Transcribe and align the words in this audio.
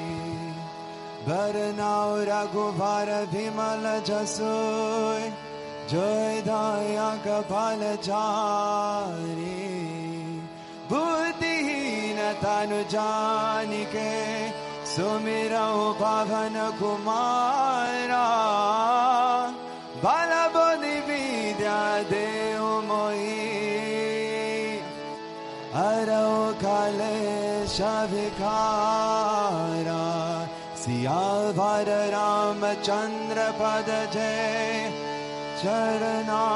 बरनाउ 1.28 2.16
रघुबर 2.30 3.12
विमल 3.34 3.84
जसो 4.10 4.54
जय 5.94 6.42
दया 6.48 7.10
कपाल 7.28 7.84
जारी 8.08 9.70
बुद्धिहीन 10.94 12.22
तनु 12.46 12.82
जानिके 12.96 14.10
सुमिरौ 14.96 15.94
पवन 16.04 16.56
कुमार 16.82 17.91
भारा 27.72 30.04
सिया 30.82 31.26
भर 31.56 31.88
राम 32.12 32.60
चन्द्र 32.84 33.40
पद 33.62 33.88
जय 34.14 34.92
चरणा 35.62 36.48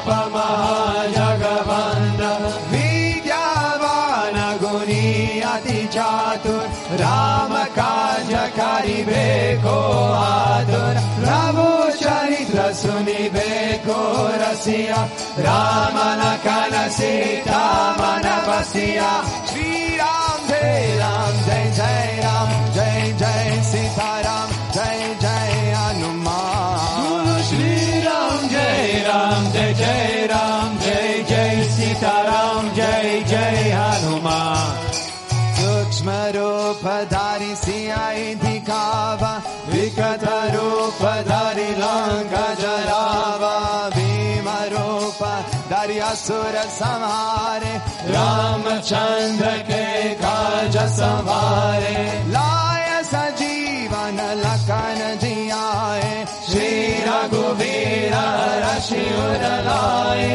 सुनी 9.01 9.09
बेको 9.09 9.75
आदुर 10.13 10.95
रामो 11.27 11.71
चरित्र 12.01 12.61
सुनी 12.81 13.23
बेको 13.35 13.97
रसिया 14.41 15.01
राम 15.45 15.97
न 16.21 16.23
कन 16.45 16.75
सीता 16.97 17.61
मन 17.99 18.27
बसिया 18.47 19.09
धर 40.99 41.59
गजरावा 42.33 43.59
सुर 46.21 46.55
संारे 46.75 47.73
रामचन्द्र 48.13 49.47
के 49.69 49.85
काज 50.23 50.77
से 50.95 51.93
लाय 52.31 52.89
सजीवन 53.11 54.17
लखन 54.43 54.99
लखन 55.23 56.25
श्री 56.49 56.71
रघुवीर 57.07 58.15
श्री 58.87 59.05
उर 59.21 59.41
लाए 59.67 60.29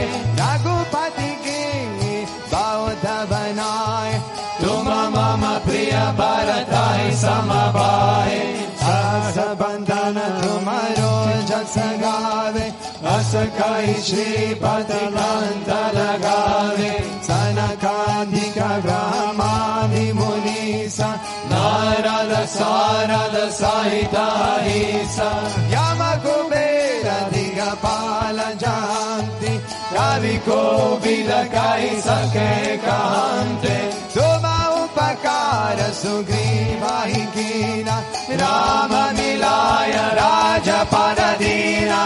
श्रीपति 13.76 15.00
म 15.14 15.16
लगा 15.96 16.42
सनकाधिक 17.26 18.56
रामादि 18.86 20.04
मुनी 20.18 20.76
नारद 21.52 22.32
सारद 22.54 23.34
सहिता 23.56 24.26
युबेरधिल 26.16 28.40
जान्ति 28.62 29.52
रवि 29.94 30.36
तु 30.46 30.60
उपकार 34.84 35.78
सुग्री 36.02 37.24
कीरा 37.36 37.96
रामलाय 38.40 39.92
राज 40.20 40.68
परीरा 40.94 42.00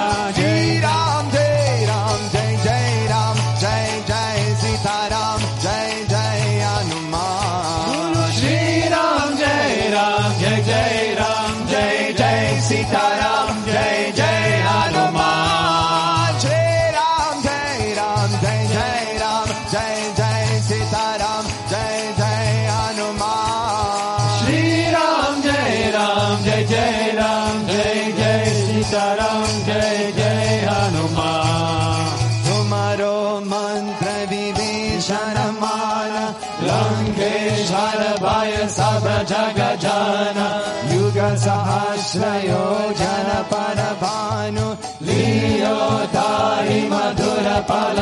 आश्रयो 41.70 42.62
जनपद 43.00 43.80
भानु 44.02 44.66
लीयो 45.08 45.76
दारि 46.14 46.80
मधुर 46.92 47.46
पल 47.70 47.98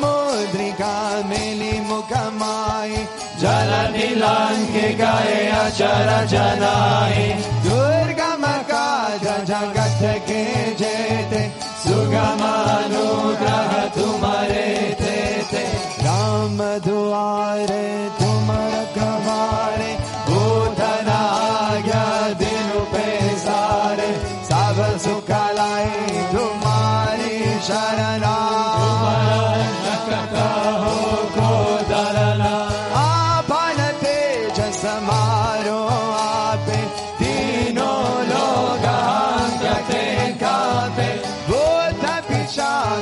मुद्रिका 0.00 0.94
मिलि 1.30 1.72
मुखमाहि 1.90 3.00
गाये 5.00 5.40
अचर 5.62 6.08
जनाहि 6.34 7.26
दुर्गम 7.68 8.44
काज 8.72 9.52
के 10.30 10.42
जेते 10.82 11.42
सुगमानुग्रह 11.86 13.74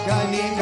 Paga 0.00 0.61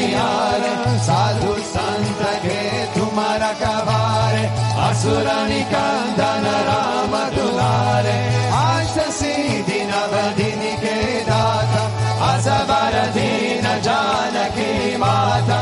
साधु 0.00 1.52
संे 1.74 2.62
तुमर 2.94 3.40
कबार 3.60 4.34
असुर 4.88 5.26
निकान 5.48 6.16
राम 6.68 7.12
दुरे 7.34 8.18
आशी 8.58 9.36
दीनव 9.68 10.12
दिनि 10.36 10.72
के 10.82 10.98
रा 11.30 11.42
असबरीन 12.30 13.64
जाने 13.82 14.70
माता 15.02 15.58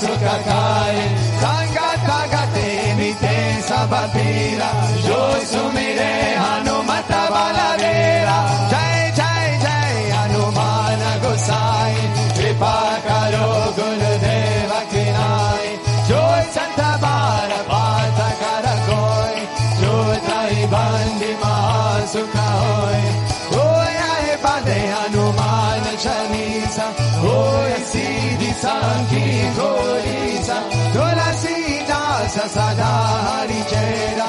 sukakai, 0.00 1.00
sangata 1.40 2.44
mi 2.96 3.10
te 3.20 3.36
sabatira, 3.68 4.70
Sita 27.90 28.72
की 29.10 29.22
गोरीसा 29.58 30.56
तुलसीदा 30.94 32.00
सदा 32.36 32.90
हरि 33.26 33.60
चेरा 33.72 34.26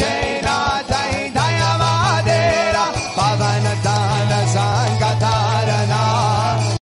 चेरा 0.00 0.58
दई 0.90 1.16
दयावा 1.36 1.90
देरा 2.28 2.84
पवन 3.18 3.66
दान 3.86 4.32
संग 4.54 5.02
धारणा 5.24 6.02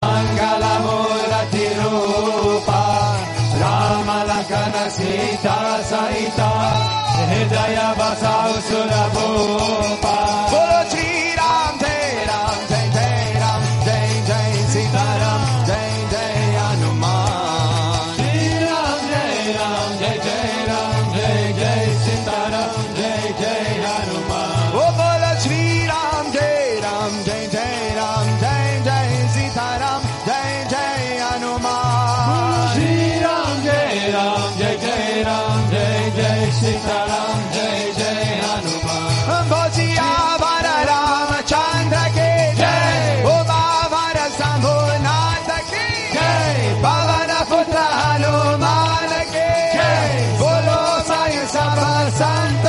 मंगल 0.09 0.65
मूर्ति 0.87 1.67
रूपा 1.81 2.83
राम 3.63 4.11
लखन 4.33 4.77
सीता 4.99 5.57
सहिता 5.93 6.51
हृदय 7.19 7.79
बसाउ 8.03 8.61
सुर 8.71 8.98
Papa 51.79 52.11
Santa. 52.11 52.68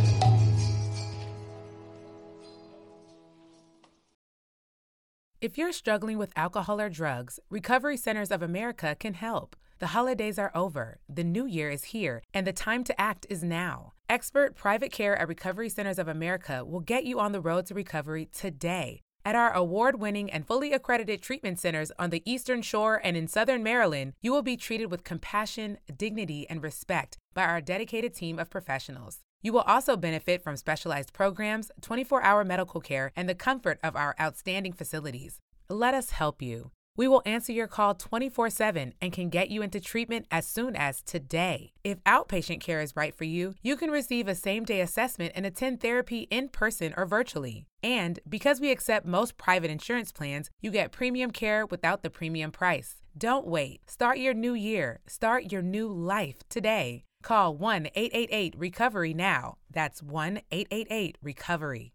If 5.49 5.57
you're 5.59 5.73
struggling 5.73 6.19
with 6.19 6.33
alcohol 6.37 6.81
or 6.83 6.89
drugs, 6.91 7.39
Recovery 7.49 7.97
Centers 7.97 8.31
of 8.31 8.43
America 8.43 8.95
can 9.01 9.15
help. 9.15 9.57
The 9.79 9.87
holidays 9.97 10.39
are 10.39 10.51
over, 10.55 11.01
the 11.09 11.25
new 11.25 11.47
year 11.47 11.71
is 11.71 11.85
here, 11.97 12.21
and 12.35 12.47
the 12.47 12.53
time 12.53 12.85
to 12.85 13.01
act 13.01 13.27
is 13.31 13.43
now. 13.43 13.93
Expert 14.19 14.55
private 14.55 14.93
care 14.93 15.17
at 15.17 15.29
Recovery 15.29 15.71
Centers 15.71 15.99
of 15.99 16.09
America 16.09 16.63
will 16.65 16.87
get 16.95 17.05
you 17.05 17.19
on 17.19 17.33
the 17.33 17.41
road 17.41 17.65
to 17.67 17.75
recovery 17.75 18.27
today. 18.41 19.01
At 19.23 19.35
our 19.37 19.53
award 19.53 20.01
winning 20.01 20.31
and 20.31 20.47
fully 20.47 20.73
accredited 20.73 21.21
treatment 21.21 21.59
centers 21.59 21.93
on 21.99 22.09
the 22.09 22.23
Eastern 22.25 22.63
Shore 22.63 22.99
and 23.05 23.19
in 23.19 23.29
Southern 23.29 23.63
Maryland, 23.63 24.15
you 24.23 24.33
will 24.33 24.43
be 24.43 24.57
treated 24.57 24.91
with 24.91 25.05
compassion, 25.05 25.77
dignity, 25.95 26.49
and 26.49 26.63
respect 26.63 27.19
by 27.35 27.45
our 27.45 27.61
dedicated 27.61 28.15
team 28.15 28.39
of 28.39 28.49
professionals. 28.49 29.19
You 29.43 29.53
will 29.53 29.61
also 29.63 29.97
benefit 29.97 30.43
from 30.43 30.57
specialized 30.57 31.13
programs, 31.13 31.71
24 31.83 32.23
hour 32.23 32.45
medical 32.45 32.81
care, 32.81 33.13
and 33.15 33.29
the 33.29 33.35
comfort 33.35 33.79
of 33.85 33.95
our 33.95 34.15
outstanding 34.19 34.73
facilities. 34.73 35.39
Let 35.69 35.93
us 35.93 36.11
help 36.11 36.41
you. 36.41 36.71
We 37.01 37.09
will 37.09 37.23
answer 37.25 37.51
your 37.51 37.67
call 37.67 37.95
24 37.95 38.51
7 38.51 38.93
and 39.01 39.11
can 39.11 39.31
get 39.31 39.49
you 39.49 39.63
into 39.63 39.81
treatment 39.81 40.27
as 40.31 40.47
soon 40.47 40.77
as 40.77 41.01
today. 41.01 41.73
If 41.83 42.05
outpatient 42.05 42.61
care 42.61 42.83
is 42.83 42.95
right 42.95 43.15
for 43.15 43.25
you, 43.25 43.55
you 43.63 43.75
can 43.77 43.91
receive 43.91 44.29
a 44.29 44.35
same 44.35 44.65
day 44.65 44.83
assessment 44.83 45.33
and 45.35 45.47
attend 45.47 45.81
therapy 45.81 46.27
in 46.31 46.51
person 46.51 46.93
or 46.99 47.07
virtually. 47.07 47.65
And 47.83 48.21
because 48.29 48.61
we 48.61 48.71
accept 48.71 49.07
most 49.07 49.39
private 49.39 49.71
insurance 49.71 50.13
plans, 50.13 50.51
you 50.61 50.71
get 50.71 50.93
premium 50.93 51.31
care 51.31 51.65
without 51.65 52.03
the 52.03 52.11
premium 52.11 52.51
price. 52.53 52.97
Don't 53.17 53.47
wait. 53.47 53.81
Start 53.91 54.19
your 54.19 54.35
new 54.35 54.53
year. 54.53 55.01
Start 55.07 55.51
your 55.51 55.63
new 55.63 55.89
life 55.89 56.41
today. 56.51 57.05
Call 57.23 57.57
1 57.57 57.87
888 57.95 58.55
Recovery 58.59 59.15
now. 59.15 59.55
That's 59.73 60.03
1 60.03 60.43
888 60.51 61.17
Recovery. 61.23 61.95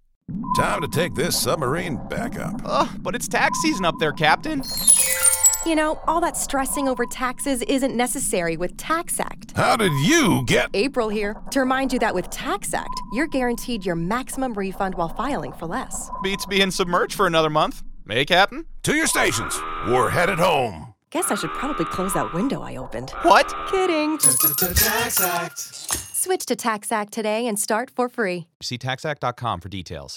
Time 0.58 0.82
to 0.82 0.88
take 0.88 1.13
this 1.13 1.39
submarine 1.39 2.00
back 2.10 2.39
up. 2.39 2.60
Oh, 2.65 2.94
but 3.00 3.13
it's 3.13 3.27
tax 3.27 3.60
season 3.62 3.86
up 3.86 3.96
there, 4.00 4.12
Captain. 4.12 4.63
You 5.65 5.75
know, 5.75 6.00
all 6.08 6.22
that 6.22 6.38
stressing 6.38 6.88
over 6.88 7.05
taxes 7.05 7.62
isn't 7.63 7.96
necessary 7.96 8.55
with 8.55 8.75
TaxAct. 8.77 9.55
How 9.55 9.75
did 9.75 9.91
you 10.05 10.44
get 10.46 10.70
April 10.75 11.10
here? 11.10 11.36
To 11.51 11.60
remind 11.62 11.91
you 11.91 11.98
that 12.00 12.13
with 12.13 12.29
TaxAct, 12.29 12.86
you're 13.13 13.27
guaranteed 13.27 13.84
your 13.86 13.96
maximum 13.96 14.53
refund 14.53 14.94
while 14.96 15.10
filing 15.10 15.51
for 15.53 15.65
less. 15.65 16.10
Beats 16.24 16.46
being 16.46 16.70
submerged 16.72 17.15
for 17.15 17.25
another 17.27 17.50
month. 17.50 17.84
May 18.05 18.25
Captain? 18.25 18.65
to 18.84 18.94
your 18.96 19.08
stations? 19.08 19.60
We're 19.88 20.10
headed 20.12 20.38
home. 20.39 20.94
Guess 21.10 21.32
I 21.32 21.36
should 21.36 21.53
probably 21.53 21.86
close 21.86 22.13
that 22.13 22.34
window 22.34 22.62
I 22.62 22.75
opened. 22.75 23.12
What? 23.24 23.51
Kidding. 23.70 24.17
TaxAct. 24.20 26.04
Switch 26.25 26.46
to 26.48 26.55
TaxAct 26.55 27.12
today 27.12 27.46
and 27.48 27.60
start 27.60 27.89
for 27.98 28.10
free. 28.10 28.48
See 28.62 28.79
taxact.com 28.79 29.55
for 29.63 29.70
details. 29.79 30.13